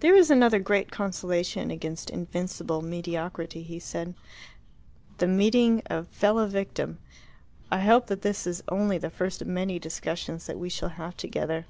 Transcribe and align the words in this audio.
"There 0.00 0.14
is 0.14 0.30
another 0.30 0.58
great 0.58 0.90
consolation 0.90 1.70
against 1.70 2.10
invincible 2.10 2.82
mediocrity," 2.82 3.62
he 3.62 3.78
said 3.78 4.12
"the 5.16 5.26
meeting 5.26 5.80
a 5.86 6.04
fellow 6.04 6.44
victim. 6.46 6.98
I 7.70 7.80
hope 7.80 8.08
that 8.08 8.20
this 8.20 8.46
is 8.46 8.62
only 8.68 8.98
the 8.98 9.08
first 9.08 9.40
of 9.40 9.48
many 9.48 9.78
discussions 9.78 10.44
that 10.44 10.58
we 10.58 10.68
shall 10.68 10.90
have 10.90 11.16
together." 11.16 11.64